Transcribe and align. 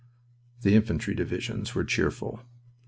The 0.61 0.73
infantry 0.73 1.13
divisions 1.13 1.75
were 1.75 1.83
cheerful. 1.83 2.39